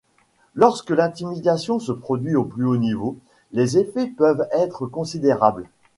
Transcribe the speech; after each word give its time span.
Lorsque 0.55 0.89
l'intimidation 0.89 1.77
se 1.77 1.91
produit 1.91 2.35
au 2.35 2.43
plus 2.43 2.65
haut 2.65 2.77
niveau, 2.77 3.17
les 3.51 3.77
effets 3.77 4.07
peuvent 4.07 4.47
être 4.51 4.87
considérables. 4.87 5.67